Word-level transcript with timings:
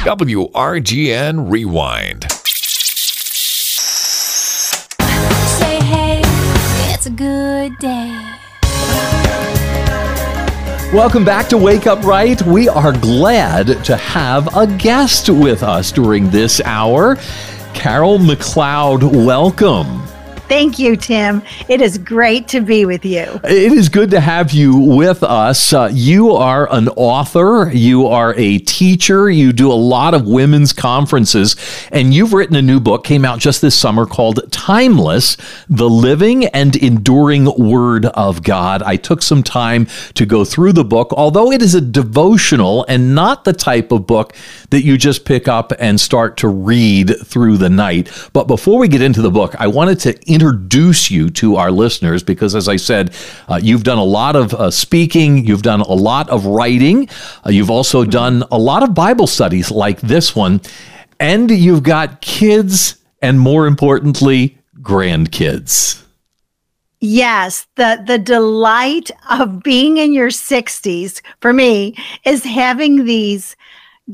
WRGN 0.00 1.50
Rewind. 1.50 2.32
Say 5.58 5.78
hey, 5.84 6.22
it's 6.90 7.04
a 7.04 7.10
good 7.10 7.76
day. 7.76 8.08
Welcome 10.94 11.22
back 11.22 11.48
to 11.50 11.58
Wake 11.58 11.86
Up 11.86 12.02
Right. 12.02 12.40
We 12.40 12.66
are 12.70 12.92
glad 12.92 13.84
to 13.84 13.96
have 13.98 14.56
a 14.56 14.66
guest 14.78 15.28
with 15.28 15.62
us 15.62 15.92
during 15.92 16.30
this 16.30 16.62
hour. 16.64 17.16
Carol 17.74 18.16
McLeod, 18.16 19.02
welcome. 19.26 20.02
Thank 20.50 20.80
you, 20.80 20.96
Tim. 20.96 21.42
It 21.68 21.80
is 21.80 21.96
great 21.96 22.48
to 22.48 22.60
be 22.60 22.84
with 22.84 23.04
you. 23.04 23.40
It 23.44 23.72
is 23.72 23.88
good 23.88 24.10
to 24.10 24.18
have 24.18 24.50
you 24.50 24.76
with 24.76 25.22
us. 25.22 25.72
Uh, 25.72 25.88
you 25.92 26.32
are 26.32 26.68
an 26.72 26.88
author, 26.88 27.70
you 27.72 28.08
are 28.08 28.34
a 28.36 28.58
teacher, 28.58 29.30
you 29.30 29.52
do 29.52 29.70
a 29.70 29.74
lot 29.74 30.12
of 30.12 30.26
women's 30.26 30.72
conferences, 30.72 31.54
and 31.92 32.12
you've 32.12 32.32
written 32.32 32.56
a 32.56 32.62
new 32.62 32.80
book, 32.80 33.04
came 33.04 33.24
out 33.24 33.38
just 33.38 33.60
this 33.60 33.78
summer 33.78 34.06
called 34.06 34.40
Timeless 34.50 35.36
The 35.68 35.88
Living 35.88 36.46
and 36.46 36.74
Enduring 36.74 37.44
Word 37.56 38.06
of 38.06 38.42
God. 38.42 38.82
I 38.82 38.96
took 38.96 39.22
some 39.22 39.44
time 39.44 39.86
to 40.14 40.26
go 40.26 40.44
through 40.44 40.72
the 40.72 40.84
book, 40.84 41.12
although 41.12 41.52
it 41.52 41.62
is 41.62 41.76
a 41.76 41.80
devotional 41.80 42.84
and 42.88 43.14
not 43.14 43.44
the 43.44 43.52
type 43.52 43.92
of 43.92 44.04
book 44.04 44.34
that 44.70 44.82
you 44.82 44.98
just 44.98 45.24
pick 45.24 45.46
up 45.46 45.72
and 45.78 46.00
start 46.00 46.36
to 46.38 46.48
read 46.48 47.14
through 47.24 47.56
the 47.56 47.70
night. 47.70 48.10
But 48.32 48.48
before 48.48 48.80
we 48.80 48.88
get 48.88 49.00
into 49.00 49.22
the 49.22 49.30
book, 49.30 49.54
I 49.56 49.68
wanted 49.68 50.00
to 50.00 50.18
introduce 50.40 51.10
you 51.10 51.28
to 51.28 51.56
our 51.56 51.70
listeners 51.70 52.22
because, 52.22 52.54
as 52.54 52.66
I 52.66 52.76
said, 52.76 53.14
uh, 53.46 53.60
you've 53.62 53.84
done 53.84 53.98
a 53.98 54.04
lot 54.04 54.36
of 54.36 54.54
uh, 54.54 54.70
speaking, 54.70 55.46
you've 55.46 55.60
done 55.62 55.82
a 55.82 55.92
lot 55.92 56.30
of 56.30 56.46
writing, 56.46 57.10
uh, 57.44 57.50
you've 57.50 57.68
also 57.68 58.06
done 58.06 58.42
a 58.50 58.58
lot 58.58 58.82
of 58.82 58.94
Bible 58.94 59.26
studies 59.26 59.70
like 59.70 60.00
this 60.00 60.34
one, 60.34 60.62
and 61.18 61.50
you've 61.50 61.82
got 61.82 62.22
kids, 62.22 62.96
and 63.20 63.38
more 63.38 63.66
importantly, 63.66 64.56
grandkids. 64.80 66.02
Yes, 67.00 67.66
the 67.76 68.02
the 68.06 68.18
delight 68.18 69.10
of 69.30 69.62
being 69.62 69.98
in 69.98 70.14
your 70.14 70.28
60s 70.28 71.20
for 71.40 71.52
me 71.52 71.96
is 72.24 72.44
having 72.44 73.04
these 73.04 73.56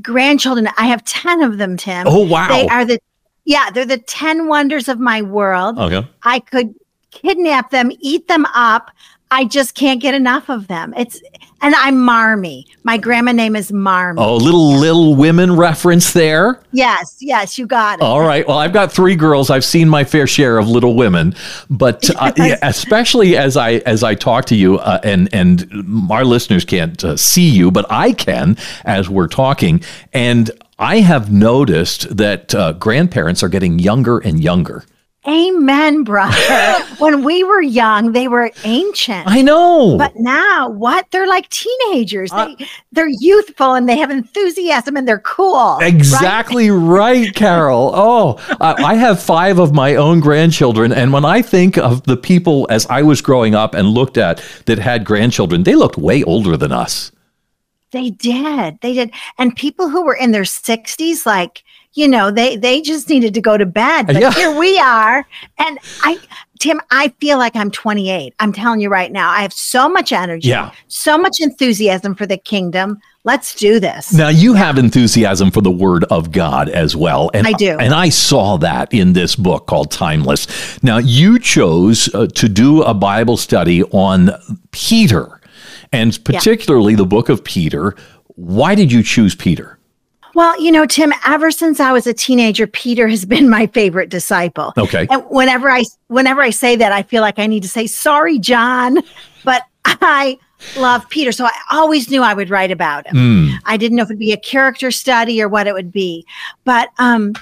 grandchildren. 0.03 0.69
I 0.77 0.87
have 0.87 1.05
10 1.05 1.43
of 1.43 1.59
them, 1.59 1.77
Tim. 1.77 2.07
Oh, 2.09 2.27
wow. 2.27 2.49
They 2.49 2.67
are 2.69 2.85
the 2.85 2.99
yeah, 3.47 3.71
they're 3.71 3.87
the 3.87 3.99
10 3.99 4.49
wonders 4.49 4.89
of 4.89 4.99
my 4.99 5.23
world. 5.23 5.79
Okay. 5.79 6.07
I 6.25 6.41
could 6.41 6.75
kidnap 7.13 7.71
them, 7.71 7.91
eat 8.01 8.29
them 8.29 8.45
up. 8.47 8.91
I 9.31 9.45
just 9.45 9.75
can't 9.75 10.01
get 10.01 10.15
enough 10.15 10.49
of 10.49 10.69
them. 10.69 10.95
It's 10.97 11.21
and 11.61 11.75
I'm 11.75 11.99
Marmy. 11.99 12.67
My 12.85 12.97
grandma 12.97 13.33
name 13.33 13.57
is 13.57 13.73
Marmy. 13.73 14.21
Oh, 14.23 14.37
little 14.37 14.77
little 14.77 15.17
women 15.17 15.57
reference 15.57 16.13
there. 16.13 16.61
Yes, 16.71 17.17
yes, 17.21 17.59
you 17.59 17.67
got 17.67 17.99
it. 17.99 18.03
All 18.03 18.21
right. 18.21 18.47
Well, 18.47 18.59
I've 18.59 18.73
got 18.73 18.93
three 18.93 19.17
girls. 19.17 19.51
I've 19.51 19.65
seen 19.65 19.89
my 19.89 20.05
fair 20.05 20.29
share 20.29 20.59
of 20.59 20.69
Little 20.69 20.95
Women, 20.95 21.35
but 21.69 22.09
uh, 22.15 22.33
yeah, 22.37 22.59
especially 22.63 23.37
as 23.37 23.57
I 23.57 23.75
as 23.79 24.05
I 24.05 24.15
talk 24.15 24.45
to 24.47 24.55
you, 24.55 24.79
uh, 24.79 25.01
and 25.03 25.29
and 25.33 26.09
our 26.11 26.25
listeners 26.25 26.65
can't 26.65 27.03
uh, 27.03 27.17
see 27.17 27.49
you, 27.49 27.73
but 27.73 27.87
I 27.91 28.13
can 28.13 28.57
as 28.85 29.09
we're 29.09 29.29
talking, 29.29 29.83
and 30.13 30.53
I 30.79 30.99
have 31.01 31.33
noticed 31.33 32.15
that 32.17 32.55
uh, 32.55 32.73
grandparents 32.73 33.43
are 33.43 33.49
getting 33.49 33.79
younger 33.79 34.19
and 34.19 34.43
younger. 34.43 34.85
Amen, 35.27 36.05
brother. 36.05 36.85
when 36.99 37.25
we 37.25 37.43
were 37.43 37.63
young, 37.63 38.13
they 38.13 38.29
were 38.29 38.53
ancient. 38.63 39.27
I 39.27 39.43
know. 39.43 39.97
But 39.99 40.13
now, 40.17 40.69
what? 40.69 41.07
They're 41.11 41.27
like 41.27 41.49
teenagers. 41.49 42.31
They, 42.31 42.57
they're 42.93 43.09
youthful 43.09 43.73
and 43.73 43.89
they 43.89 43.97
have 43.97 44.11
enthusiasm 44.11 44.97
and 44.97 45.09
they're 45.09 45.19
cool. 45.21 45.79
right? 45.81 45.93
Exactly 45.93 46.71
right, 46.71 47.35
Carol. 47.35 47.93
Oh, 48.07 48.37
I 48.61 48.75
I 48.85 48.95
have 48.95 49.21
five 49.21 49.59
of 49.59 49.73
my 49.73 49.97
own 49.97 50.21
grandchildren. 50.21 50.93
And 50.93 51.13
when 51.13 51.25
I 51.25 51.43
think 51.43 51.77
of 51.77 52.03
the 52.05 52.17
people 52.17 52.67
as 52.71 52.87
I 52.87 53.03
was 53.03 53.21
growing 53.21 53.55
up 53.55 53.75
and 53.75 53.89
looked 53.89 54.17
at 54.17 54.43
that 54.67 54.79
had 54.79 55.05
grandchildren, 55.05 55.65
they 55.65 55.75
looked 55.75 55.97
way 55.97 56.23
older 56.23 56.57
than 56.57 56.71
us. 56.71 57.11
They 57.93 58.11
did. 58.11 58.79
They 58.83 58.95
did. 58.95 59.13
And 59.39 59.55
people 59.55 59.89
who 59.89 60.05
were 60.05 60.15
in 60.17 60.33
their 60.33 60.43
60s, 60.43 61.25
like, 61.25 61.63
you 61.95 62.07
know, 62.07 62.31
they 62.31 62.57
they 62.57 62.83
just 62.83 63.09
needed 63.09 63.33
to 63.35 63.41
go 63.41 63.57
to 63.57 63.65
bed. 63.65 64.07
But 64.09 64.21
Yeah. 64.21 64.31
here 64.33 64.55
we 64.57 64.79
are. 64.79 65.27
And 65.59 65.79
I 66.03 66.19
Tim, 66.59 66.81
I 66.91 67.09
feel 67.21 67.39
like 67.39 67.55
I'm 67.57 67.71
28. 67.71 68.35
I'm 68.41 68.53
telling 68.53 68.81
you 68.81 68.89
right 68.89 69.13
now. 69.13 69.31
I 69.31 69.43
have 69.43 69.53
so 69.53 69.89
much 69.89 70.11
energy, 70.13 70.49
Yeah. 70.49 70.71
so 70.89 71.17
much 71.19 71.37
enthusiasm 71.41 72.15
for 72.15 72.27
the 72.27 72.37
kingdom. 72.39 72.99
Let's 73.25 73.55
do 73.55 73.81
this. 73.81 74.13
Now 74.13 74.29
you 74.29 74.55
have 74.55 74.79
enthusiasm 74.79 75.51
for 75.51 75.61
the 75.61 75.71
word 75.71 76.05
of 76.05 76.31
God 76.33 76.69
as 76.69 76.95
well, 76.95 77.31
and 77.35 77.47
I 77.47 77.53
do. 77.53 77.77
And 77.79 77.93
I 77.93 78.09
saw 78.09 78.57
that 78.59 78.93
in 78.95 79.15
this 79.15 79.35
book 79.37 79.67
called 79.67 79.91
Timeless. 79.91 80.47
Now 80.83 80.99
you 80.99 81.39
chose 81.39 82.09
uh, 82.15 82.27
to 82.35 82.49
do 82.49 82.83
a 82.83 82.95
Bible 82.95 83.37
study 83.37 83.83
on 83.85 84.31
Peter, 84.71 85.36
and 85.93 86.23
particularly 86.25 86.95
the 86.95 87.07
book 87.07 87.29
of 87.29 87.45
Peter. 87.45 87.95
Why 88.37 88.75
did 88.75 88.93
you 88.93 89.03
choose 89.03 89.35
Peter? 89.35 89.79
Well, 90.35 90.61
you 90.63 90.71
know, 90.71 90.85
Tim, 90.85 91.15
ever 91.25 91.51
since 91.51 91.81
I 91.81 91.93
was 91.93 92.07
a 92.07 92.13
teenager, 92.13 92.67
Peter 92.67 93.09
has 93.09 93.25
been 93.35 93.49
my 93.49 93.67
favorite 93.69 94.11
disciple. 94.11 94.75
Okay. 94.77 95.07
And 95.11 95.23
whenever 95.31 95.71
I 95.71 95.85
whenever 96.09 96.43
I 96.43 96.51
say 96.51 96.77
that, 96.77 96.93
I 96.93 97.03
feel 97.03 97.23
like 97.23 97.39
I 97.39 97.47
need 97.47 97.63
to 97.63 97.69
say 97.69 97.87
sorry, 97.87 98.39
John, 98.39 98.99
but 99.45 99.63
I 99.85 100.39
love 100.77 101.09
Peter, 101.09 101.33
so 101.33 101.47
I 101.47 101.53
always 101.71 102.11
knew 102.11 102.23
I 102.23 102.35
would 102.35 102.51
write 102.51 102.71
about 102.71 103.07
him. 103.07 103.17
Hmm. 103.17 103.55
I 103.65 103.79
didn't 103.79 103.97
know 103.97 104.03
if 104.03 104.11
it'd 104.11 104.19
be 104.19 104.33
a 104.33 104.37
character 104.37 104.91
study 104.91 105.41
or 105.41 105.49
what 105.49 105.67
it 105.67 105.73
would 105.73 105.93
be, 105.93 106.27
but 106.65 106.91
um, 106.99 107.33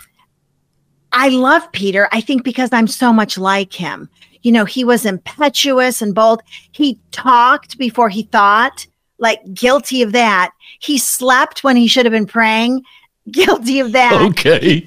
I 1.13 1.31
love 1.31 1.71
Peter. 1.73 2.09
I 2.13 2.21
think 2.21 2.45
because 2.45 2.73
I'm 2.73 2.87
so 2.87 3.13
much 3.13 3.39
like 3.39 3.73
him. 3.73 4.09
You 4.45 4.53
know, 4.53 4.67
he 4.67 4.85
was 4.85 5.05
impetuous 5.05 6.03
and 6.03 6.15
bold. 6.15 6.43
He 6.71 7.01
talked 7.11 7.79
before 7.79 8.11
he 8.11 8.25
thought, 8.25 8.87
like 9.19 9.41
guilty 9.55 10.03
of 10.03 10.13
that. 10.13 10.53
He 10.79 10.99
slept 10.99 11.65
when 11.65 11.77
he 11.77 11.89
should 11.89 12.05
have 12.05 12.13
been 12.13 12.27
praying, 12.27 12.85
guilty 13.31 13.81
of 13.81 13.93
that. 13.93 14.13
Okay. 14.31 14.87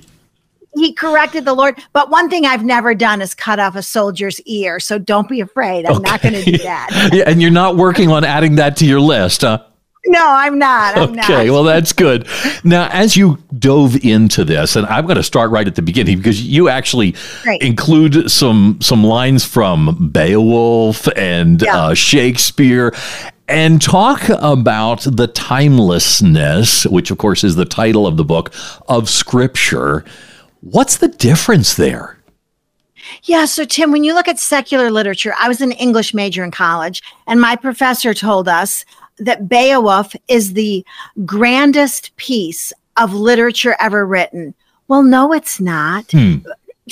He 0.76 0.94
corrected 0.94 1.44
the 1.44 1.56
Lord. 1.56 1.80
But 1.92 2.12
one 2.12 2.30
thing 2.30 2.46
I've 2.46 2.64
never 2.64 2.94
done 2.94 3.20
is 3.20 3.34
cut 3.34 3.60
off 3.60 3.76
a 3.76 3.82
soldier's 3.82 4.40
ear. 4.42 4.80
So 4.80 5.00
don't 5.00 5.28
be 5.28 5.42
afraid. 5.42 5.88
I'm 5.88 6.04
not 6.04 6.22
going 6.22 6.36
to 6.36 6.44
do 6.44 6.58
that. 6.60 7.10
yeah, 7.14 7.24
and 7.26 7.42
you're 7.42 7.50
not 7.50 7.78
working 7.78 8.12
on 8.12 8.24
adding 8.24 8.56
that 8.56 8.78
to 8.78 8.86
your 8.86 9.00
list, 9.00 9.42
huh? 9.42 9.64
No, 10.08 10.26
I'm 10.26 10.58
not. 10.58 10.98
I'm 10.98 11.10
Okay, 11.20 11.46
not. 11.48 11.54
well, 11.54 11.64
that's 11.64 11.92
good. 11.94 12.28
Now, 12.64 12.88
as 12.92 13.18
you 13.18 13.38
dove 13.60 14.04
into 14.06 14.44
this, 14.46 14.76
and 14.76 14.88
I'm 14.88 15.06
going 15.06 15.18
to 15.18 15.24
start 15.24 15.52
right 15.52 15.68
at 15.68 15.76
the 15.76 15.82
beginning 15.82 16.18
because 16.18 16.42
you 16.44 16.70
actually 16.70 17.16
Great. 17.44 17.62
include 17.62 18.32
some 18.32 18.78
some 18.82 19.04
lines 19.04 19.44
from 19.46 20.10
Beowulf 20.12 21.08
and 21.18 21.62
Yeah. 21.62 21.78
uh, 21.78 21.94
Shakespeare, 21.94 22.94
and 23.50 23.82
talk 23.82 24.30
about 24.30 25.02
the 25.02 25.28
timelessness, 25.28 26.86
which 26.86 27.12
of 27.12 27.18
course 27.18 27.44
is 27.44 27.56
the 27.56 27.66
title 27.66 28.08
of 28.08 28.18
the 28.18 28.24
book 28.26 28.54
of 28.88 29.10
Scripture. 29.10 30.04
What's 30.62 30.98
the 30.98 31.08
difference 31.08 31.76
there? 31.76 32.18
Yeah. 33.24 33.46
So, 33.46 33.64
Tim, 33.66 33.92
when 33.92 34.04
you 34.04 34.14
look 34.14 34.28
at 34.28 34.38
secular 34.40 34.92
literature, 34.92 35.34
I 35.40 35.48
was 35.48 35.62
an 35.62 35.72
English 35.74 36.14
major 36.14 36.44
in 36.44 36.52
college, 36.52 37.02
and 37.26 37.40
my 37.40 37.56
professor 37.56 38.14
told 38.14 38.48
us 38.50 38.84
that 39.20 39.50
Beowulf 39.50 40.16
is 40.28 40.54
the 40.54 40.86
grandest 41.26 42.16
piece 42.18 42.74
of 42.98 43.14
literature 43.14 43.76
ever 43.80 44.06
written. 44.06 44.54
Well, 44.88 45.04
no, 45.04 45.34
it's 45.34 45.60
not. 45.60 46.08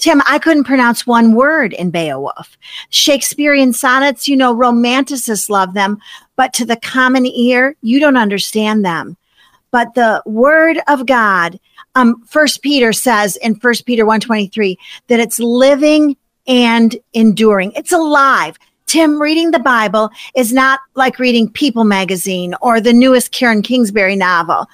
Tim, 0.01 0.21
I 0.27 0.39
couldn't 0.39 0.65
pronounce 0.65 1.07
one 1.07 1.35
word 1.35 1.73
in 1.73 1.89
Beowulf. 1.89 2.57
Shakespearean 2.89 3.71
sonnets, 3.71 4.27
you 4.27 4.35
know, 4.35 4.53
romanticists 4.53 5.49
love 5.49 5.73
them, 5.73 5.99
but 6.35 6.53
to 6.53 6.65
the 6.65 6.75
common 6.75 7.25
ear, 7.25 7.75
you 7.81 7.99
don't 7.99 8.17
understand 8.17 8.83
them. 8.83 9.15
But 9.71 9.93
the 9.93 10.21
word 10.25 10.79
of 10.87 11.05
God, 11.05 11.59
um, 11.95 12.21
First 12.25 12.61
Peter 12.61 12.91
says 12.91 13.37
in 13.37 13.55
First 13.55 13.85
Peter 13.85 14.05
123 14.05 14.77
that 15.07 15.19
it's 15.19 15.39
living 15.39 16.17
and 16.47 16.95
enduring. 17.13 17.71
It's 17.73 17.91
alive. 17.91 18.57
Tim, 18.95 19.21
reading 19.21 19.51
the 19.51 19.59
Bible 19.59 20.09
is 20.37 20.53
not 20.53 20.79
like 20.93 21.19
reading 21.19 21.49
People 21.49 21.83
magazine 21.83 22.55
or 22.61 22.79
the 22.79 22.93
newest 22.93 23.33
Karen 23.33 23.61
Kingsbury 23.61 24.15
novel. 24.15 24.69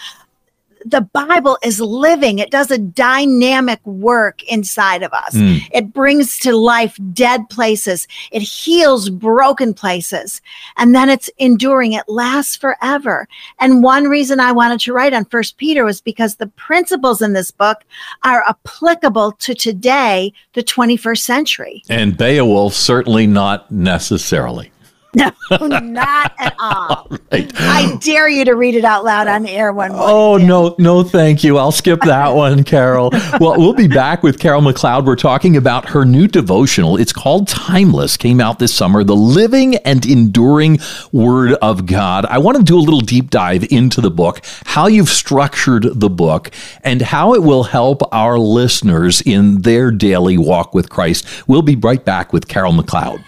The 0.86 1.02
Bible 1.02 1.58
is 1.64 1.80
living. 1.80 2.40
It 2.40 2.52
does 2.52 2.72
a 2.72 2.78
dynamic 2.78 3.86
work 3.86 4.44
inside 4.44 5.04
of 5.04 5.14
us. 5.14 5.34
Hmm. 5.34 5.58
It 5.72 5.94
brings 5.94 6.38
to 6.40 6.56
life 6.56 6.98
dead 7.14 7.50
places. 7.50 8.08
It 8.32 8.42
heals 8.42 9.10
broken 9.10 9.74
places. 9.74 10.42
And 10.78 10.96
then 10.96 11.10
it's 11.10 11.30
enduring. 11.38 11.94
It 11.94 12.08
lasts 12.08 12.56
forever. 12.56 13.28
And 13.60 13.84
one 13.84 14.06
reason 14.06 14.40
I 14.40 14.52
wanted 14.52 14.80
to 14.82 14.94
write 14.94 15.14
on 15.14 15.26
First 15.26 15.58
Peter 15.58 15.86
was 15.86 16.02
because 16.02 16.36
the 16.36 16.48
principles 16.48 17.22
in 17.22 17.34
this 17.34 17.52
book 17.52 17.80
are 18.24 18.44
applicable 18.48 19.34
to 19.34 19.54
today, 19.54 20.34
the 20.54 20.64
21st 20.64 21.20
century. 21.20 21.84
And 21.90 22.18
Beowulf 22.18 22.74
certainly 22.74 23.28
not 23.28 23.72
necessarily. 23.72 24.71
No, 25.14 25.32
oh, 25.52 25.68
not 25.68 26.34
at 26.40 26.56
all. 26.60 27.08
Oh, 27.12 27.18
right. 27.32 27.52
I 27.58 27.98
dare 28.02 28.28
you 28.28 28.46
to 28.46 28.56
read 28.56 28.76
it 28.76 28.84
out 28.84 29.04
loud 29.04 29.28
on 29.28 29.46
air 29.46 29.72
one 29.72 29.92
morning. 29.92 30.08
Oh, 30.10 30.38
no, 30.38 30.76
no, 30.78 31.04
thank 31.04 31.44
you. 31.44 31.58
I'll 31.58 31.72
skip 31.72 32.02
that 32.02 32.30
one, 32.36 32.64
Carol. 32.64 33.10
Well, 33.40 33.58
we'll 33.58 33.74
be 33.74 33.88
back 33.88 34.24
with 34.24 34.40
Carol 34.40 34.62
McLeod. 34.62 35.06
We're 35.06 35.16
talking 35.16 35.58
about 35.58 35.90
her 35.90 36.06
new 36.06 36.28
devotional. 36.28 36.98
It's 36.98 37.14
called 37.14 37.48
Timeless, 37.48 38.18
came 38.18 38.40
out 38.42 38.60
this 38.60 38.74
summer, 38.74 39.04
the 39.04 39.16
living 39.16 39.76
and 39.78 40.06
enduring 40.06 40.80
Word 41.12 41.54
of 41.62 41.86
God. 41.86 42.26
I 42.26 42.38
want 42.38 42.58
to 42.58 42.64
do 42.64 42.78
a 42.78 42.82
little 42.82 43.02
deep 43.02 43.30
dive 43.30 43.66
into 43.72 44.02
the 44.02 44.12
book, 44.12 44.42
how 44.66 44.88
you've 44.88 45.10
structured 45.10 45.84
the 46.00 46.10
book, 46.10 46.52
and 46.84 47.02
how 47.02 47.34
it 47.34 47.44
will 47.44 47.64
help 47.64 48.02
our 48.14 48.38
listeners 48.38 49.22
in 49.22 49.62
their 49.62 49.92
daily 49.92 50.38
walk 50.38 50.74
with 50.74 50.90
Christ. 50.90 51.48
We'll 51.48 51.62
be 51.62 51.76
right 51.76 52.04
back 52.04 52.34
with 52.34 52.48
Carol 52.48 52.74
McLeod. 52.74 53.24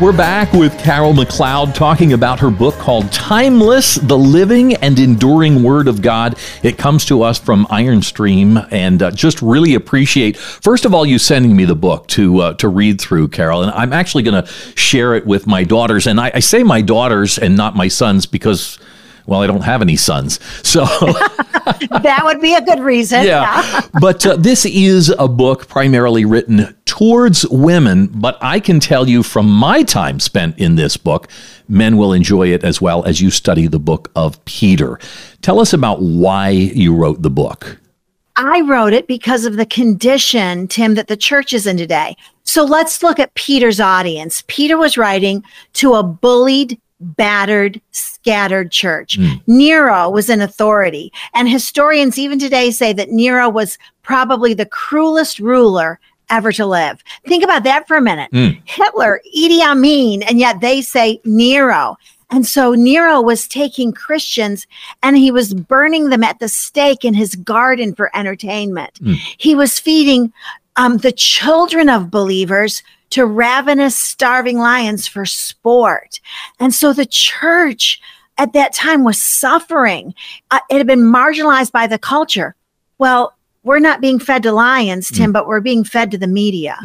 We're 0.00 0.16
back 0.16 0.52
with 0.52 0.76
Carol 0.80 1.12
McLeod 1.12 1.74
talking 1.74 2.12
about 2.12 2.40
her 2.40 2.50
book 2.50 2.74
called 2.74 3.12
Timeless, 3.12 3.96
the 3.96 4.18
Living 4.18 4.74
and 4.74 4.98
Enduring 4.98 5.62
Word 5.62 5.86
of 5.86 6.02
God. 6.02 6.36
It 6.64 6.76
comes 6.76 7.04
to 7.04 7.22
us 7.22 7.38
from 7.38 7.68
Iron 7.70 8.02
Stream 8.02 8.58
and 8.72 9.00
uh, 9.00 9.10
just 9.12 9.40
really 9.42 9.74
appreciate, 9.74 10.36
first 10.36 10.84
of 10.84 10.92
all, 10.92 11.06
you 11.06 11.18
sending 11.20 11.54
me 11.54 11.64
the 11.66 11.76
book 11.76 12.08
to, 12.08 12.40
uh, 12.40 12.54
to 12.54 12.68
read 12.68 13.00
through, 13.00 13.28
Carol. 13.28 13.62
And 13.62 13.70
I'm 13.72 13.92
actually 13.92 14.24
going 14.24 14.42
to 14.42 14.50
share 14.74 15.14
it 15.14 15.24
with 15.24 15.46
my 15.46 15.62
daughters. 15.62 16.08
And 16.08 16.20
I, 16.20 16.32
I 16.34 16.40
say 16.40 16.64
my 16.64 16.80
daughters 16.80 17.38
and 17.38 17.56
not 17.56 17.76
my 17.76 17.86
sons 17.86 18.26
because 18.26 18.78
well, 19.26 19.40
I 19.40 19.46
don't 19.46 19.62
have 19.62 19.82
any 19.82 19.96
sons. 19.96 20.40
So 20.62 20.84
that 22.02 22.20
would 22.24 22.40
be 22.40 22.54
a 22.54 22.60
good 22.60 22.80
reason. 22.80 23.24
yeah. 23.24 23.80
but 24.00 24.26
uh, 24.26 24.36
this 24.36 24.64
is 24.66 25.14
a 25.18 25.28
book 25.28 25.68
primarily 25.68 26.24
written 26.24 26.74
towards 26.84 27.46
women, 27.48 28.06
but 28.06 28.36
I 28.40 28.60
can 28.60 28.80
tell 28.80 29.08
you 29.08 29.22
from 29.22 29.50
my 29.50 29.82
time 29.82 30.20
spent 30.20 30.58
in 30.58 30.76
this 30.76 30.96
book, 30.96 31.28
men 31.68 31.96
will 31.96 32.12
enjoy 32.12 32.48
it 32.48 32.64
as 32.64 32.80
well 32.80 33.04
as 33.04 33.20
you 33.20 33.30
study 33.30 33.66
the 33.66 33.78
book 33.78 34.10
of 34.14 34.42
Peter. 34.44 34.98
Tell 35.40 35.60
us 35.60 35.72
about 35.72 36.02
why 36.02 36.50
you 36.50 36.94
wrote 36.94 37.22
the 37.22 37.30
book. 37.30 37.78
I 38.36 38.62
wrote 38.62 38.92
it 38.92 39.06
because 39.06 39.44
of 39.44 39.56
the 39.56 39.66
condition, 39.66 40.66
Tim, 40.66 40.94
that 40.94 41.08
the 41.08 41.16
church 41.16 41.52
is 41.52 41.66
in 41.66 41.76
today. 41.76 42.16
So 42.44 42.64
let's 42.64 43.02
look 43.02 43.18
at 43.18 43.34
Peter's 43.34 43.80
audience. 43.80 44.42
Peter 44.46 44.78
was 44.78 44.96
writing 44.96 45.44
to 45.74 45.94
a 45.94 46.02
bullied, 46.02 46.80
battered, 47.02 47.80
scattered 47.90 48.70
church. 48.70 49.16
Hmm. 49.16 49.34
Nero 49.46 50.08
was 50.10 50.28
an 50.28 50.40
authority. 50.40 51.12
And 51.34 51.48
historians 51.48 52.18
even 52.18 52.38
today 52.38 52.70
say 52.70 52.92
that 52.92 53.10
Nero 53.10 53.48
was 53.48 53.78
probably 54.02 54.54
the 54.54 54.66
cruelest 54.66 55.38
ruler 55.38 56.00
ever 56.30 56.52
to 56.52 56.66
live. 56.66 57.02
Think 57.26 57.44
about 57.44 57.64
that 57.64 57.86
for 57.86 57.96
a 57.96 58.02
minute. 58.02 58.30
Hmm. 58.32 58.58
Hitler, 58.64 59.20
Idi 59.36 59.60
Amin, 59.60 60.22
and 60.22 60.38
yet 60.38 60.60
they 60.60 60.80
say 60.80 61.20
Nero. 61.24 61.96
And 62.30 62.46
so 62.46 62.72
Nero 62.72 63.20
was 63.20 63.46
taking 63.46 63.92
Christians 63.92 64.66
and 65.02 65.18
he 65.18 65.30
was 65.30 65.52
burning 65.52 66.08
them 66.08 66.24
at 66.24 66.38
the 66.38 66.48
stake 66.48 67.04
in 67.04 67.12
his 67.12 67.34
garden 67.36 67.94
for 67.94 68.14
entertainment. 68.16 68.98
Hmm. 68.98 69.14
He 69.36 69.54
was 69.54 69.78
feeding 69.78 70.32
um, 70.76 70.96
the 70.98 71.12
children 71.12 71.90
of 71.90 72.10
believers 72.10 72.82
to 73.12 73.26
ravenous, 73.26 73.96
starving 73.96 74.58
lions 74.58 75.06
for 75.06 75.24
sport. 75.24 76.20
And 76.58 76.74
so 76.74 76.92
the 76.92 77.06
church 77.06 78.00
at 78.38 78.54
that 78.54 78.72
time 78.72 79.04
was 79.04 79.20
suffering. 79.20 80.14
Uh, 80.50 80.60
it 80.70 80.78
had 80.78 80.86
been 80.86 81.12
marginalized 81.12 81.72
by 81.72 81.86
the 81.86 81.98
culture. 81.98 82.54
Well, 82.98 83.34
we're 83.64 83.78
not 83.78 84.00
being 84.00 84.18
fed 84.18 84.42
to 84.44 84.52
lions, 84.52 85.08
Tim, 85.08 85.30
but 85.30 85.46
we're 85.46 85.60
being 85.60 85.84
fed 85.84 86.10
to 86.10 86.18
the 86.18 86.26
media. 86.26 86.76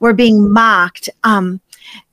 We're 0.00 0.14
being 0.14 0.50
mocked. 0.50 1.10
Um, 1.24 1.60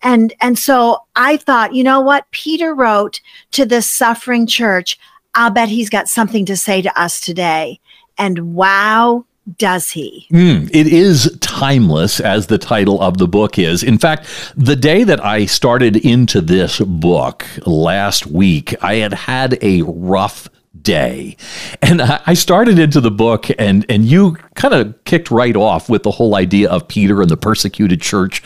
and 0.01 0.33
and 0.41 0.57
so 0.59 1.03
I 1.15 1.37
thought, 1.37 1.73
you 1.73 1.83
know 1.83 2.01
what? 2.01 2.29
Peter 2.31 2.73
wrote 2.75 3.21
to 3.51 3.65
this 3.65 3.89
suffering 3.89 4.45
church. 4.45 4.99
I'll 5.35 5.51
bet 5.51 5.69
he's 5.69 5.89
got 5.89 6.09
something 6.09 6.45
to 6.47 6.57
say 6.57 6.81
to 6.81 6.99
us 7.01 7.21
today. 7.21 7.79
And 8.17 8.55
wow, 8.55 9.25
does 9.57 9.91
he? 9.91 10.27
Mm, 10.31 10.69
it 10.73 10.87
is 10.87 11.37
timeless, 11.41 12.19
as 12.19 12.47
the 12.47 12.57
title 12.57 13.01
of 13.01 13.17
the 13.17 13.27
book 13.27 13.57
is. 13.57 13.83
In 13.83 13.97
fact, 13.97 14.27
the 14.55 14.75
day 14.75 15.03
that 15.03 15.23
I 15.23 15.45
started 15.45 15.95
into 15.97 16.41
this 16.41 16.79
book 16.79 17.45
last 17.65 18.27
week, 18.27 18.75
I 18.83 18.95
had 18.95 19.13
had 19.13 19.57
a 19.61 19.81
rough 19.83 20.49
day. 20.81 21.35
And 21.81 22.01
I 22.01 22.33
started 22.33 22.79
into 22.79 23.01
the 23.01 23.11
book 23.11 23.47
and 23.57 23.85
and 23.89 24.05
you 24.05 24.37
kind 24.55 24.73
of 24.73 25.03
kicked 25.03 25.31
right 25.31 25.55
off 25.55 25.89
with 25.89 26.03
the 26.03 26.11
whole 26.11 26.35
idea 26.35 26.69
of 26.69 26.87
Peter 26.87 27.21
and 27.21 27.29
the 27.29 27.37
persecuted 27.37 28.01
church. 28.01 28.43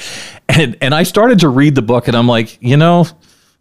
And 0.49 0.77
and 0.81 0.95
I 0.95 1.03
started 1.03 1.39
to 1.39 1.49
read 1.49 1.75
the 1.75 1.81
book 1.81 2.07
and 2.07 2.17
I'm 2.17 2.27
like, 2.27 2.57
you 2.61 2.77
know, 2.77 3.07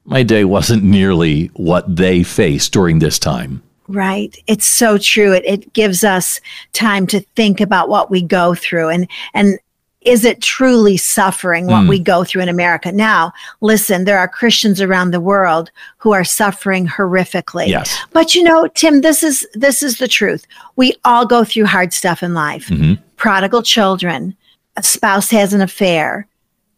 my 0.05 0.23
day 0.23 0.45
wasn't 0.45 0.83
nearly 0.83 1.47
what 1.55 1.97
they 1.97 2.23
faced 2.23 2.73
during 2.73 2.99
this 2.99 3.19
time. 3.19 3.63
Right. 3.93 4.37
It's 4.47 4.67
so 4.67 4.99
true. 4.99 5.33
It, 5.33 5.45
it 5.45 5.73
gives 5.73 6.03
us 6.03 6.41
time 6.73 7.07
to 7.09 7.21
think 7.37 7.61
about 7.61 7.89
what 7.89 8.11
we 8.11 8.23
go 8.23 8.55
through 8.55 8.89
and, 8.89 9.09
and 9.35 9.59
is 10.05 10.25
it 10.25 10.43
truly 10.43 10.97
suffering 10.97 11.67
what 11.67 11.83
hmm. 11.83 11.89
we 11.89 11.99
go 11.99 12.25
through 12.25 12.43
in 12.43 12.49
America? 12.49 12.91
Now, 12.91 13.33
listen, 13.61 14.05
there 14.05 14.19
are 14.19 14.29
Christians 14.29 14.81
around 14.81 15.11
the 15.11 15.21
world 15.21 15.71
who 15.99 16.13
are 16.13 16.25
suffering 16.25 16.87
horrifically. 16.87 17.69
Yes. 17.69 17.97
But 18.13 18.35
you 18.35 18.43
know, 18.43 18.67
Tim, 18.69 19.01
this 19.01 19.23
is 19.23 19.47
this 19.55 19.83
is 19.83 19.99
the 19.99 20.09
truth. 20.09 20.47
We 20.77 20.95
all 21.05 21.27
go 21.27 21.45
through 21.45 21.67
hard 21.67 21.93
stuff 21.93 22.23
in 22.23 22.35
life. 22.35 22.69
Mm-hmm. 22.69 23.03
Prodigal 23.17 23.63
children, 23.63 24.37
a 24.77 24.83
spouse 24.83 25.31
has 25.31 25.55
an 25.55 25.61
affair, 25.61 26.27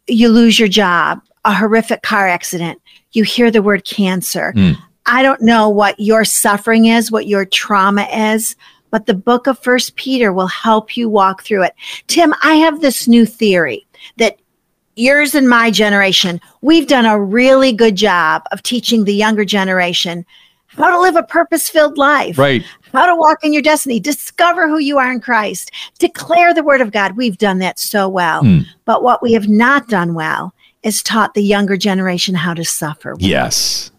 you 0.06 0.28
lose 0.28 0.58
your 0.58 0.68
job, 0.68 1.22
a 1.44 1.54
horrific 1.54 2.02
car 2.02 2.28
accident, 2.28 2.80
you 3.12 3.24
hear 3.24 3.50
the 3.50 3.62
word 3.62 3.84
cancer. 3.84 4.52
Hmm. 4.52 4.72
I 5.06 5.22
don't 5.22 5.42
know 5.42 5.68
what 5.68 5.98
your 5.98 6.24
suffering 6.24 6.86
is, 6.86 7.10
what 7.10 7.26
your 7.26 7.44
trauma 7.44 8.04
is, 8.12 8.56
but 8.90 9.06
the 9.06 9.14
book 9.14 9.46
of 9.46 9.58
First 9.58 9.96
Peter 9.96 10.32
will 10.32 10.46
help 10.46 10.96
you 10.96 11.08
walk 11.08 11.42
through 11.42 11.64
it. 11.64 11.74
Tim, 12.06 12.34
I 12.42 12.54
have 12.54 12.80
this 12.80 13.06
new 13.08 13.26
theory 13.26 13.86
that 14.16 14.38
yours 14.96 15.34
and 15.34 15.48
my 15.48 15.70
generation, 15.70 16.40
we've 16.62 16.86
done 16.86 17.04
a 17.04 17.20
really 17.20 17.72
good 17.72 17.96
job 17.96 18.42
of 18.52 18.62
teaching 18.62 19.04
the 19.04 19.14
younger 19.14 19.44
generation 19.44 20.24
how 20.68 20.90
to 20.90 21.00
live 21.00 21.14
a 21.16 21.22
purpose 21.22 21.68
filled 21.68 21.98
life 21.98 22.36
Right. 22.36 22.64
how 22.92 23.06
to 23.06 23.14
walk 23.14 23.44
in 23.44 23.52
your 23.52 23.62
destiny, 23.62 24.00
discover 24.00 24.68
who 24.68 24.78
you 24.78 24.98
are 24.98 25.10
in 25.12 25.20
Christ, 25.20 25.70
declare 25.98 26.52
the 26.52 26.64
word 26.64 26.80
of 26.80 26.90
God. 26.90 27.16
We've 27.16 27.38
done 27.38 27.58
that 27.60 27.78
so 27.78 28.08
well. 28.08 28.40
Hmm. 28.40 28.60
But 28.84 29.02
what 29.02 29.22
we 29.22 29.32
have 29.34 29.48
not 29.48 29.88
done 29.88 30.14
well 30.14 30.52
is 30.82 31.02
taught 31.02 31.34
the 31.34 31.42
younger 31.42 31.76
generation 31.76 32.34
how 32.34 32.54
to 32.54 32.64
suffer. 32.64 33.14
Yes. 33.18 33.90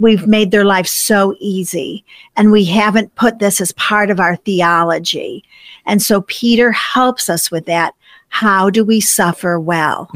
We've 0.00 0.26
made 0.26 0.50
their 0.50 0.64
life 0.64 0.86
so 0.86 1.34
easy 1.40 2.04
and 2.36 2.52
we 2.52 2.64
haven't 2.64 3.14
put 3.16 3.38
this 3.38 3.60
as 3.60 3.72
part 3.72 4.10
of 4.10 4.20
our 4.20 4.36
theology. 4.36 5.44
And 5.86 6.00
so 6.00 6.22
Peter 6.22 6.70
helps 6.70 7.28
us 7.28 7.50
with 7.50 7.66
that. 7.66 7.94
How 8.30 8.70
do 8.70 8.84
we 8.84 9.00
suffer 9.00 9.58
well? 9.58 10.08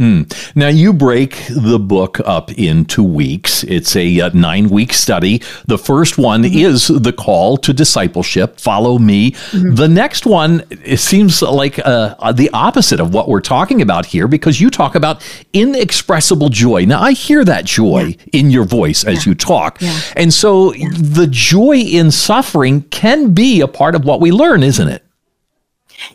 Now, 0.55 0.69
you 0.69 0.93
break 0.93 1.43
the 1.49 1.79
book 1.79 2.21
up 2.25 2.53
into 2.53 3.03
weeks. 3.03 3.65
It's 3.65 3.97
a 3.97 4.21
uh, 4.21 4.31
nine 4.33 4.69
week 4.69 4.93
study. 4.93 5.43
The 5.67 5.79
first 5.79 6.19
one 6.19 6.45
is 6.45 6.89
the 6.89 7.13
call 7.13 7.57
to 7.59 7.73
discipleship 7.73 8.61
follow 8.61 8.99
me. 8.99 9.35
The 9.53 9.89
next 9.89 10.27
one, 10.27 10.63
it 10.71 10.99
seems 10.99 11.43
like 11.43 11.81
uh, 11.85 12.33
the 12.33 12.51
opposite 12.53 13.01
of 13.01 13.13
what 13.13 13.29
we're 13.29 13.41
talking 13.41 13.83
about 13.83 14.07
here 14.07 14.29
because 14.29 14.61
you 14.61 14.71
talk 14.71 14.95
about 14.95 15.23
inexpressible 15.53 16.49
joy. 16.49 16.85
Now, 16.85 17.01
I 17.01 17.13
hear 17.13 17.45
that 17.45 17.65
joy 17.65 18.17
in 18.33 18.51
your 18.51 18.65
voice 18.65 19.05
as 19.05 19.27
you 19.27 19.35
talk. 19.35 19.81
And 20.17 20.33
so 20.33 20.71
the 20.71 21.27
joy 21.29 21.77
in 21.79 22.11
suffering 22.11 22.83
can 22.83 23.33
be 23.35 23.61
a 23.61 23.69
part 23.69 23.95
of 23.95 24.05
what 24.05 24.21
we 24.21 24.31
learn, 24.31 24.63
isn't 24.63 24.89
it? 24.89 25.05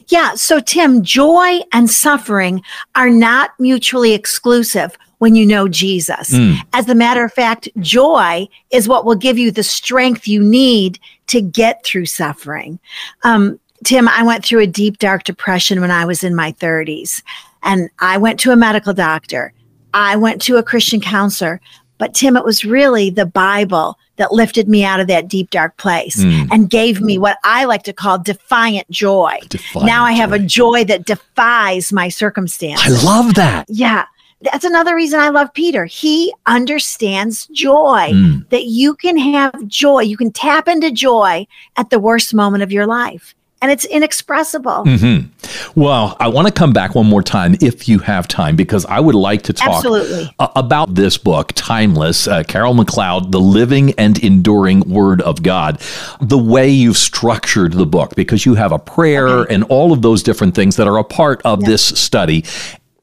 Yeah. 0.08 0.36
So, 0.36 0.60
Tim, 0.60 1.04
joy 1.04 1.62
and 1.72 1.90
suffering 1.90 2.62
are 2.96 3.10
not 3.10 3.52
mutually 3.60 4.14
exclusive 4.14 4.98
when 5.20 5.36
you 5.36 5.46
know 5.46 5.68
Jesus. 5.68 6.32
As 6.74 6.88
a 6.88 6.96
matter 6.96 7.24
of 7.24 7.34
fact, 7.34 7.70
joy 7.80 8.48
is 8.72 8.88
what 8.88 9.06
will 9.06 9.16
give 9.16 9.38
you 9.38 9.52
the 9.52 9.64
strength 9.64 10.28
you 10.28 10.44
need 10.44 11.00
to 11.28 11.42
get 11.42 11.84
through 11.84 12.06
suffering. 12.06 12.80
Um, 13.24 13.60
Tim, 13.84 14.08
I 14.08 14.24
went 14.24 14.46
through 14.46 14.62
a 14.62 14.68
deep, 14.68 15.00
dark 15.00 15.24
depression 15.24 15.82
when 15.82 15.92
I 15.92 16.06
was 16.06 16.24
in 16.24 16.36
my 16.36 16.52
30s, 16.54 17.22
and 17.64 17.90
I 18.00 18.18
went 18.18 18.40
to 18.42 18.52
a 18.52 18.56
medical 18.56 18.94
doctor. 18.94 19.54
I 19.94 20.16
went 20.16 20.42
to 20.44 20.58
a 20.58 20.64
Christian 20.64 21.02
counselor. 21.02 21.60
But 21.98 22.14
Tim, 22.14 22.38
it 22.38 22.46
was 22.46 22.64
really 22.64 23.10
the 23.10 23.26
Bible 23.26 23.98
that 24.18 24.32
lifted 24.32 24.68
me 24.68 24.84
out 24.84 25.00
of 25.00 25.08
that 25.08 25.28
deep, 25.28 25.50
dark 25.50 25.78
place 25.78 26.24
mm. 26.24 26.48
and 26.52 26.70
gave 26.70 27.02
me 27.02 27.18
what 27.18 27.38
I 27.44 27.66
like 27.66 27.84
to 27.84 27.94
call 27.94 28.20
defiant 28.20 28.90
joy. 28.90 29.40
Defiant 29.50 29.88
now 29.88 30.04
I 30.04 30.12
have 30.12 30.34
a 30.34 30.40
joy. 30.40 30.58
joy 30.58 30.84
that 30.86 31.06
defies 31.06 31.94
my 31.94 32.10
circumstance. 32.10 32.82
I 32.84 32.90
love 33.04 33.36
that. 33.36 33.66
Yeah. 33.70 34.06
That's 34.42 34.66
another 34.66 34.96
reason 34.96 35.20
I 35.20 35.30
love 35.30 35.52
Peter. 35.54 35.86
He 35.86 36.32
understands 36.46 37.48
joy, 37.48 38.10
mm. 38.12 38.48
that 38.50 38.66
you 38.66 38.94
can 38.94 39.18
have 39.18 39.66
joy. 39.66 40.02
You 40.02 40.16
can 40.16 40.32
tap 40.32 40.68
into 40.68 40.92
joy 40.92 41.48
at 41.76 41.90
the 41.90 42.00
worst 42.00 42.36
moment 42.36 42.62
of 42.62 42.72
your 42.72 42.86
life. 42.86 43.34
And 43.62 43.72
it's 43.72 43.86
inexpressible. 43.86 44.84
Mm-hmm. 44.86 45.80
Well, 45.80 46.16
I 46.20 46.28
want 46.28 46.48
to 46.48 46.54
come 46.54 46.74
back 46.74 46.94
one 46.96 47.08
more 47.08 47.24
time 47.24 47.56
if 47.62 47.90
you 47.90 48.00
have 48.00 48.28
time, 48.28 48.56
because 48.56 48.86
I 48.86 49.00
would 49.00 49.16
like 49.16 49.42
to 49.44 49.54
talk 49.54 49.78
Absolutely. 49.78 50.32
a- 50.40 50.50
about 50.56 50.94
this 50.94 51.18
book, 51.18 51.54
Timeless, 51.56 52.28
uh, 52.28 52.44
Carol 52.44 52.76
McLeod, 52.76 53.32
The 53.32 53.40
Living 53.40 53.94
and 53.98 54.24
Enduring 54.24 54.82
Word 54.82 55.22
of 55.22 55.42
God. 55.42 55.82
The 56.22 56.38
way 56.38 56.70
you've 56.70 56.98
structured 56.98 57.74
the 57.74 57.86
book, 57.86 58.16
because 58.16 58.46
you 58.46 58.56
have 58.56 58.72
a 58.72 58.80
prayer 58.80 59.44
and 59.44 59.64
all 59.66 59.92
of 59.92 60.02
those 60.02 60.22
different 60.22 60.54
things 60.56 60.76
that 60.76 60.88
are 60.88 60.98
a 60.98 61.04
part 61.04 61.42
of 61.44 61.64
this 61.64 61.84
study. 61.84 62.46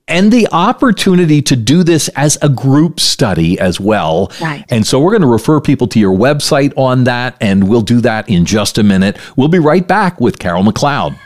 And 0.06 0.30
the 0.30 0.46
opportunity 0.52 1.40
to 1.40 1.56
do 1.56 1.82
this 1.82 2.08
as 2.08 2.36
a 2.42 2.50
group 2.50 3.00
study 3.00 3.58
as 3.58 3.80
well. 3.80 4.30
Right. 4.38 4.62
And 4.68 4.86
so 4.86 5.00
we're 5.00 5.12
going 5.12 5.22
to 5.22 5.26
refer 5.26 5.62
people 5.62 5.86
to 5.88 5.98
your 5.98 6.14
website 6.14 6.74
on 6.76 7.04
that, 7.04 7.36
and 7.40 7.68
we'll 7.68 7.80
do 7.80 8.02
that 8.02 8.28
in 8.28 8.44
just 8.44 8.76
a 8.76 8.82
minute. 8.82 9.16
We'll 9.34 9.48
be 9.48 9.58
right 9.58 9.86
back 9.88 10.20
with 10.20 10.38
Carol 10.38 10.62
McLeod. 10.62 11.18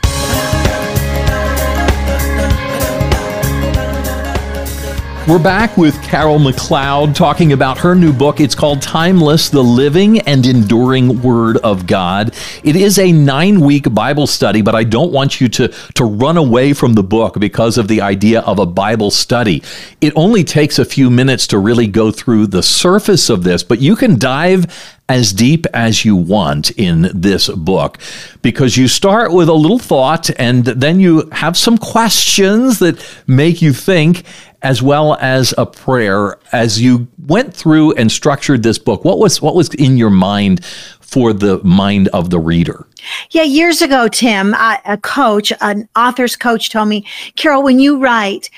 We're 5.29 5.37
back 5.37 5.77
with 5.77 6.01
Carol 6.01 6.39
McLeod 6.39 7.13
talking 7.13 7.53
about 7.53 7.77
her 7.77 7.93
new 7.93 8.11
book. 8.11 8.39
It's 8.39 8.55
called 8.55 8.81
Timeless 8.81 9.49
The 9.49 9.63
Living 9.63 10.21
and 10.21 10.43
Enduring 10.43 11.21
Word 11.21 11.57
of 11.57 11.85
God. 11.85 12.35
It 12.63 12.75
is 12.75 12.97
a 12.97 13.11
nine 13.11 13.59
week 13.59 13.93
Bible 13.93 14.25
study, 14.25 14.63
but 14.63 14.73
I 14.73 14.83
don't 14.83 15.11
want 15.11 15.39
you 15.39 15.47
to, 15.49 15.67
to 15.67 16.03
run 16.03 16.37
away 16.37 16.73
from 16.73 16.93
the 16.93 17.03
book 17.03 17.39
because 17.39 17.77
of 17.77 17.87
the 17.87 18.01
idea 18.01 18.41
of 18.41 18.57
a 18.57 18.65
Bible 18.65 19.11
study. 19.11 19.61
It 20.01 20.13
only 20.15 20.43
takes 20.43 20.79
a 20.79 20.83
few 20.83 21.11
minutes 21.11 21.45
to 21.47 21.59
really 21.59 21.85
go 21.85 22.09
through 22.09 22.47
the 22.47 22.63
surface 22.63 23.29
of 23.29 23.43
this, 23.43 23.61
but 23.61 23.79
you 23.79 23.95
can 23.95 24.17
dive 24.17 24.97
as 25.09 25.33
deep 25.33 25.65
as 25.73 26.05
you 26.05 26.15
want 26.15 26.71
in 26.71 27.09
this 27.13 27.49
book. 27.49 27.97
Because 28.41 28.77
you 28.77 28.87
start 28.87 29.33
with 29.33 29.49
a 29.49 29.53
little 29.53 29.79
thought 29.79 30.29
and 30.39 30.63
then 30.65 30.99
you 30.99 31.27
have 31.31 31.57
some 31.57 31.77
questions 31.77 32.79
that 32.79 33.05
make 33.27 33.61
you 33.61 33.73
think 33.73 34.23
as 34.61 34.81
well 34.81 35.15
as 35.15 35.53
a 35.57 35.65
prayer. 35.65 36.37
As 36.51 36.81
you 36.81 37.07
went 37.27 37.53
through 37.53 37.93
and 37.95 38.11
structured 38.11 38.63
this 38.63 38.77
book 38.77 39.03
what 39.03 39.19
was 39.19 39.41
what 39.41 39.55
was 39.55 39.73
in 39.75 39.97
your 39.97 40.09
mind 40.09 40.63
for 41.09 41.33
the 41.33 41.61
mind 41.63 42.07
of 42.09 42.29
the 42.29 42.39
reader? 42.39 42.85
Yeah, 43.31 43.43
years 43.43 43.81
ago, 43.81 44.07
Tim, 44.07 44.53
a 44.53 44.99
coach, 45.01 45.51
an 45.61 45.89
author's 45.95 46.35
coach 46.35 46.69
told 46.69 46.87
me, 46.89 47.05
Carol, 47.35 47.63
when 47.63 47.79
you 47.79 47.97
write, 47.97 48.49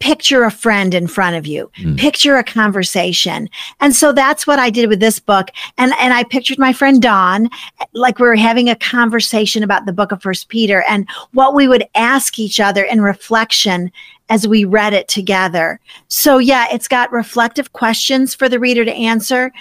picture 0.00 0.44
a 0.44 0.50
friend 0.50 0.94
in 0.94 1.06
front 1.06 1.36
of 1.36 1.46
you, 1.46 1.70
hmm. 1.76 1.94
picture 1.96 2.36
a 2.36 2.44
conversation. 2.44 3.48
And 3.80 3.94
so 3.94 4.12
that's 4.12 4.46
what 4.46 4.58
I 4.58 4.70
did 4.70 4.88
with 4.88 4.98
this 4.98 5.20
book. 5.20 5.50
And, 5.78 5.92
and 6.00 6.12
I 6.12 6.24
pictured 6.24 6.58
my 6.58 6.72
friend 6.72 7.00
Dawn, 7.00 7.48
like 7.92 8.18
we 8.18 8.26
were 8.26 8.34
having 8.34 8.68
a 8.68 8.76
conversation 8.76 9.62
about 9.62 9.86
the 9.86 9.92
book 9.92 10.10
of 10.10 10.22
First 10.22 10.48
Peter 10.48 10.82
and 10.88 11.08
what 11.32 11.54
we 11.54 11.68
would 11.68 11.84
ask 11.94 12.38
each 12.38 12.58
other 12.58 12.82
in 12.82 13.02
reflection 13.02 13.92
as 14.30 14.48
we 14.48 14.64
read 14.64 14.94
it 14.94 15.08
together. 15.08 15.78
So 16.08 16.38
yeah, 16.38 16.66
it's 16.72 16.88
got 16.88 17.12
reflective 17.12 17.72
questions 17.72 18.34
for 18.34 18.48
the 18.48 18.60
reader 18.60 18.84
to 18.84 18.94
answer. 18.94 19.52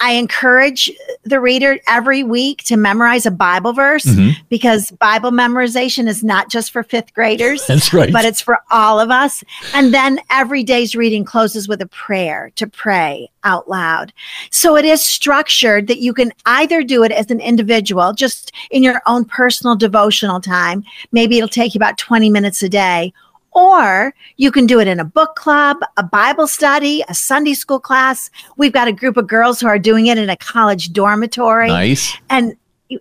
I 0.00 0.12
encourage 0.12 0.90
the 1.24 1.40
reader 1.40 1.78
every 1.88 2.22
week 2.22 2.62
to 2.64 2.76
memorize 2.76 3.26
a 3.26 3.30
Bible 3.30 3.72
verse 3.72 4.04
mm-hmm. 4.04 4.40
because 4.48 4.92
Bible 4.92 5.30
memorization 5.30 6.06
is 6.06 6.22
not 6.22 6.50
just 6.50 6.70
for 6.70 6.82
fifth 6.82 7.12
graders. 7.14 7.66
That's 7.66 7.92
right. 7.92 8.12
But 8.12 8.24
it's 8.24 8.40
for 8.40 8.60
all 8.70 9.00
of 9.00 9.10
us. 9.10 9.42
And 9.74 9.92
then 9.92 10.20
every 10.30 10.62
day's 10.62 10.94
reading 10.94 11.24
closes 11.24 11.66
with 11.66 11.82
a 11.82 11.86
prayer 11.86 12.52
to 12.56 12.66
pray 12.66 13.28
out 13.42 13.68
loud. 13.68 14.12
So 14.50 14.76
it 14.76 14.84
is 14.84 15.04
structured 15.04 15.88
that 15.88 15.98
you 15.98 16.14
can 16.14 16.32
either 16.46 16.82
do 16.82 17.02
it 17.02 17.10
as 17.10 17.30
an 17.30 17.40
individual, 17.40 18.12
just 18.12 18.52
in 18.70 18.82
your 18.82 19.02
own 19.06 19.24
personal 19.24 19.74
devotional 19.74 20.40
time. 20.40 20.84
Maybe 21.10 21.38
it'll 21.38 21.48
take 21.48 21.74
you 21.74 21.78
about 21.78 21.98
20 21.98 22.30
minutes 22.30 22.62
a 22.62 22.68
day. 22.68 23.12
Or 23.52 24.14
you 24.36 24.52
can 24.52 24.66
do 24.66 24.80
it 24.80 24.86
in 24.86 25.00
a 25.00 25.04
book 25.04 25.34
club, 25.36 25.78
a 25.96 26.02
Bible 26.02 26.46
study, 26.46 27.02
a 27.08 27.14
Sunday 27.14 27.54
school 27.54 27.80
class. 27.80 28.30
We've 28.56 28.72
got 28.72 28.88
a 28.88 28.92
group 28.92 29.16
of 29.16 29.26
girls 29.26 29.60
who 29.60 29.66
are 29.66 29.78
doing 29.78 30.06
it 30.06 30.18
in 30.18 30.30
a 30.30 30.36
college 30.36 30.92
dormitory. 30.92 31.68
nice 31.68 32.16
And 32.30 32.56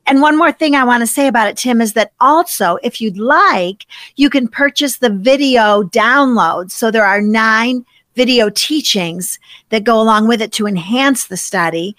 and 0.06 0.22
one 0.22 0.38
more 0.38 0.52
thing 0.52 0.76
I 0.76 0.84
want 0.84 1.02
to 1.02 1.08
say 1.08 1.28
about 1.28 1.48
it, 1.48 1.58
Tim, 1.58 1.80
is 1.80 1.94
that 1.94 2.12
also, 2.20 2.78
if 2.84 3.00
you'd 3.00 3.18
like, 3.18 3.86
you 4.18 4.30
can 4.30 4.48
purchase 4.48 4.98
the 4.98 5.10
video 5.10 5.84
download. 5.84 6.72
So 6.72 6.92
there 6.92 7.06
are 7.06 7.22
nine 7.22 7.86
video 8.16 8.50
teachings 8.50 9.40
that 9.70 9.84
go 9.84 10.02
along 10.02 10.28
with 10.28 10.42
it 10.42 10.52
to 10.54 10.68
enhance 10.68 11.28
the 11.28 11.38
study. 11.38 11.96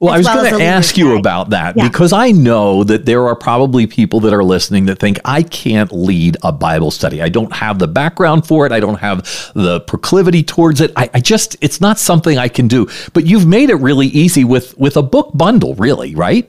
Well, 0.00 0.14
I 0.14 0.18
was 0.18 0.26
well 0.26 0.44
going 0.44 0.58
to 0.58 0.64
ask 0.64 0.96
you 0.96 1.10
guide. 1.12 1.18
about 1.18 1.50
that 1.50 1.76
Yeah. 1.76 1.88
because 1.88 2.12
I 2.12 2.30
know 2.30 2.84
that 2.84 3.04
there 3.04 3.26
are 3.26 3.34
probably 3.34 3.86
people 3.88 4.20
that 4.20 4.32
are 4.32 4.44
listening 4.44 4.86
that 4.86 5.00
think 5.00 5.18
I 5.24 5.42
can't 5.42 5.90
lead 5.90 6.36
a 6.44 6.52
Bible 6.52 6.92
study. 6.92 7.20
I 7.20 7.28
don't 7.28 7.52
have 7.52 7.80
the 7.80 7.88
background 7.88 8.46
for 8.46 8.64
it. 8.64 8.70
I 8.70 8.78
don't 8.78 9.00
have 9.00 9.24
the 9.54 9.80
proclivity 9.80 10.44
towards 10.44 10.80
it. 10.80 10.92
I, 10.94 11.10
I 11.14 11.20
just, 11.20 11.56
it's 11.60 11.80
not 11.80 11.98
something 11.98 12.38
I 12.38 12.46
can 12.48 12.68
do. 12.68 12.86
But 13.12 13.26
you've 13.26 13.46
made 13.46 13.70
it 13.70 13.76
really 13.76 14.06
easy 14.06 14.44
with 14.44 14.78
with 14.78 14.96
a 14.96 15.02
book 15.02 15.32
bundle, 15.34 15.74
really, 15.74 16.14
right? 16.14 16.48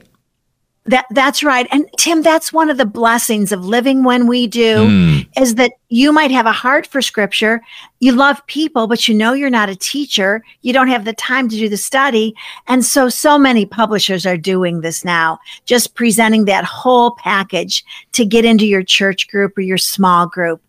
That 0.86 1.04
that's 1.10 1.44
right. 1.44 1.68
And 1.70 1.84
Tim, 1.98 2.22
that's 2.22 2.54
one 2.54 2.70
of 2.70 2.78
the 2.78 2.86
blessings 2.86 3.52
of 3.52 3.66
living 3.66 4.02
when 4.02 4.26
we 4.26 4.46
do 4.46 4.86
Hmm. 4.86 5.18
is 5.40 5.56
that 5.56 5.72
you 5.90 6.10
might 6.10 6.30
have 6.30 6.46
a 6.46 6.52
heart 6.52 6.86
for 6.86 7.02
scripture. 7.02 7.60
You 8.00 8.12
love 8.12 8.44
people, 8.46 8.86
but 8.86 9.06
you 9.06 9.14
know 9.14 9.34
you're 9.34 9.50
not 9.50 9.68
a 9.68 9.76
teacher. 9.76 10.42
You 10.62 10.72
don't 10.72 10.88
have 10.88 11.04
the 11.04 11.12
time 11.12 11.50
to 11.50 11.56
do 11.56 11.68
the 11.68 11.76
study. 11.76 12.34
And 12.66 12.82
so 12.84 13.10
so 13.10 13.38
many 13.38 13.66
publishers 13.66 14.24
are 14.24 14.38
doing 14.38 14.80
this 14.80 15.04
now, 15.04 15.38
just 15.66 15.94
presenting 15.94 16.46
that 16.46 16.64
whole 16.64 17.10
package 17.12 17.84
to 18.12 18.24
get 18.24 18.46
into 18.46 18.66
your 18.66 18.82
church 18.82 19.28
group 19.28 19.58
or 19.58 19.62
your 19.62 19.78
small 19.78 20.26
group. 20.26 20.62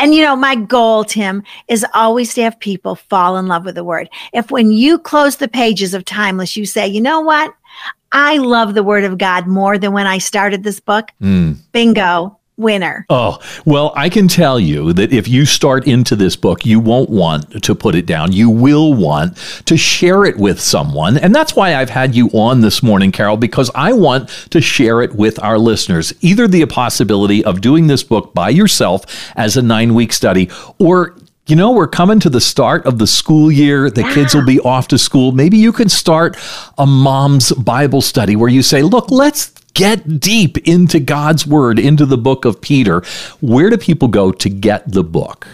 And 0.00 0.14
you 0.14 0.22
know, 0.22 0.36
my 0.36 0.54
goal, 0.54 1.02
Tim, 1.02 1.42
is 1.66 1.84
always 1.92 2.32
to 2.34 2.42
have 2.42 2.60
people 2.60 2.94
fall 2.94 3.36
in 3.36 3.48
love 3.48 3.64
with 3.64 3.74
the 3.74 3.82
word. 3.82 4.08
If 4.32 4.52
when 4.52 4.70
you 4.70 4.96
close 4.96 5.36
the 5.36 5.48
pages 5.48 5.92
of 5.92 6.04
Timeless, 6.04 6.56
you 6.56 6.64
say, 6.66 6.86
you 6.86 7.00
know 7.00 7.20
what? 7.20 7.52
I 8.12 8.38
love 8.38 8.74
the 8.74 8.82
word 8.82 9.04
of 9.04 9.18
God 9.18 9.46
more 9.46 9.78
than 9.78 9.92
when 9.92 10.06
I 10.06 10.18
started 10.18 10.62
this 10.62 10.80
book. 10.80 11.10
Hmm. 11.20 11.52
Bingo, 11.72 12.38
winner. 12.58 13.06
Oh, 13.08 13.38
well, 13.64 13.92
I 13.96 14.08
can 14.08 14.28
tell 14.28 14.58
you 14.60 14.92
that 14.92 15.12
if 15.12 15.28
you 15.28 15.46
start 15.46 15.86
into 15.86 16.16
this 16.16 16.36
book, 16.36 16.66
you 16.66 16.80
won't 16.80 17.08
want 17.08 17.62
to 17.62 17.74
put 17.74 17.94
it 17.94 18.04
down. 18.04 18.32
You 18.32 18.50
will 18.50 18.92
want 18.92 19.36
to 19.66 19.76
share 19.76 20.24
it 20.24 20.36
with 20.36 20.60
someone. 20.60 21.16
And 21.16 21.34
that's 21.34 21.54
why 21.54 21.76
I've 21.76 21.90
had 21.90 22.14
you 22.14 22.28
on 22.30 22.60
this 22.60 22.82
morning, 22.82 23.12
Carol, 23.12 23.36
because 23.36 23.70
I 23.74 23.92
want 23.92 24.28
to 24.50 24.60
share 24.60 25.00
it 25.00 25.14
with 25.14 25.42
our 25.42 25.58
listeners. 25.58 26.12
Either 26.20 26.48
the 26.48 26.66
possibility 26.66 27.44
of 27.44 27.60
doing 27.60 27.86
this 27.86 28.02
book 28.02 28.34
by 28.34 28.50
yourself 28.50 29.04
as 29.36 29.56
a 29.56 29.62
nine 29.62 29.94
week 29.94 30.12
study, 30.12 30.50
or 30.78 31.16
you 31.48 31.56
know, 31.56 31.72
we're 31.72 31.88
coming 31.88 32.20
to 32.20 32.28
the 32.28 32.42
start 32.42 32.84
of 32.84 32.98
the 32.98 33.06
school 33.06 33.50
year. 33.50 33.88
The 33.90 34.02
kids 34.02 34.34
will 34.34 34.44
be 34.44 34.60
off 34.60 34.88
to 34.88 34.98
school. 34.98 35.32
Maybe 35.32 35.56
you 35.56 35.72
can 35.72 35.88
start 35.88 36.36
a 36.76 36.86
mom's 36.86 37.52
Bible 37.52 38.02
study 38.02 38.36
where 38.36 38.50
you 38.50 38.62
say, 38.62 38.82
look, 38.82 39.10
let's 39.10 39.48
get 39.72 40.20
deep 40.20 40.58
into 40.68 41.00
God's 41.00 41.46
word, 41.46 41.78
into 41.78 42.04
the 42.04 42.18
book 42.18 42.44
of 42.44 42.60
Peter. 42.60 43.02
Where 43.40 43.70
do 43.70 43.78
people 43.78 44.08
go 44.08 44.30
to 44.30 44.48
get 44.50 44.92
the 44.92 45.02
book? 45.02 45.48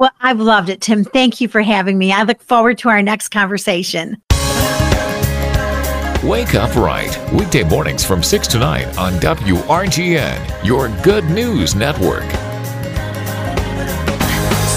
Well, 0.00 0.10
I've 0.20 0.40
loved 0.40 0.68
it, 0.68 0.80
Tim. 0.80 1.04
Thank 1.04 1.40
you 1.40 1.46
for 1.46 1.62
having 1.62 1.96
me. 1.96 2.12
I 2.12 2.24
look 2.24 2.42
forward 2.42 2.78
to 2.78 2.88
our 2.88 3.02
next 3.02 3.28
conversation. 3.28 4.20
Wake 6.26 6.56
Up 6.56 6.74
Right, 6.74 7.16
weekday 7.32 7.62
mornings 7.62 8.04
from 8.04 8.20
6 8.20 8.48
to 8.48 8.58
9 8.58 8.84
on 8.98 9.12
WRGN, 9.20 10.66
your 10.66 10.88
good 11.04 11.24
news 11.26 11.76
network. 11.76 12.28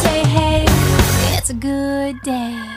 Say 0.04 0.24
hey, 0.28 0.66
it's 1.36 1.50
a 1.50 1.56
good 1.56 2.22
day. 2.22 2.69